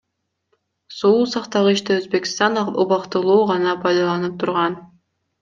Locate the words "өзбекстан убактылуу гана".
1.99-3.77